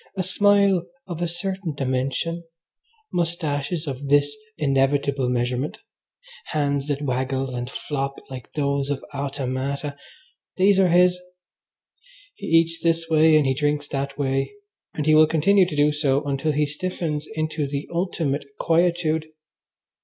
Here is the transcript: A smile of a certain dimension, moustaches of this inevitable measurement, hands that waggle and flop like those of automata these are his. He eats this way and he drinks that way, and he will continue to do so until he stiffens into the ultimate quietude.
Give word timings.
A 0.17 0.23
smile 0.23 0.87
of 1.05 1.21
a 1.21 1.27
certain 1.27 1.75
dimension, 1.75 2.43
moustaches 3.13 3.85
of 3.85 4.07
this 4.07 4.35
inevitable 4.57 5.29
measurement, 5.29 5.77
hands 6.45 6.87
that 6.87 7.03
waggle 7.03 7.53
and 7.53 7.69
flop 7.69 8.15
like 8.27 8.51
those 8.53 8.89
of 8.89 9.05
automata 9.13 9.95
these 10.57 10.79
are 10.79 10.87
his. 10.89 11.19
He 12.33 12.47
eats 12.47 12.81
this 12.81 13.07
way 13.09 13.37
and 13.37 13.45
he 13.45 13.53
drinks 13.53 13.87
that 13.89 14.17
way, 14.17 14.53
and 14.95 15.05
he 15.05 15.13
will 15.13 15.27
continue 15.27 15.67
to 15.67 15.75
do 15.75 15.91
so 15.91 16.23
until 16.23 16.51
he 16.53 16.65
stiffens 16.65 17.27
into 17.35 17.67
the 17.67 17.87
ultimate 17.93 18.45
quietude. 18.59 19.27